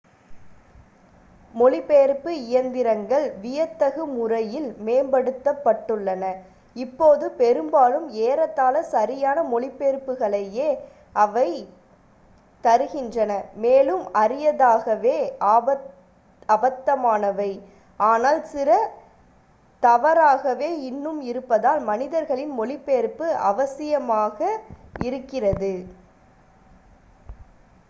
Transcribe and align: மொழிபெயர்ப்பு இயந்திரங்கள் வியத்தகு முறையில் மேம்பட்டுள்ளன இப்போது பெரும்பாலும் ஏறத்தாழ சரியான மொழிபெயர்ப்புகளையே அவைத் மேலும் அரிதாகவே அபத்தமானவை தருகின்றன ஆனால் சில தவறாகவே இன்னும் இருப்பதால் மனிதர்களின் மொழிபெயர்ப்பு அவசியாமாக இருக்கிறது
மொழிபெயர்ப்பு 1.53 2.35
இயந்திரங்கள் 2.35 3.31
வியத்தகு 3.41 4.05
முறையில் 4.05 4.75
மேம்பட்டுள்ளன 4.85 6.33
இப்போது 6.73 7.29
பெரும்பாலும் 7.29 8.09
ஏறத்தாழ 8.09 8.83
சரியான 8.83 9.43
மொழிபெயர்ப்புகளையே 9.43 10.77
அவைத் 11.15 11.67
மேலும் 13.55 14.13
அரிதாகவே 14.13 15.33
அபத்தமானவை 16.49 17.51
தருகின்றன 17.51 17.99
ஆனால் 17.99 18.43
சில 18.43 18.89
தவறாகவே 19.79 20.81
இன்னும் 20.81 21.21
இருப்பதால் 21.21 21.79
மனிதர்களின் 21.79 22.51
மொழிபெயர்ப்பு 22.51 23.35
அவசியாமாக 23.43 24.39
இருக்கிறது 24.99 25.85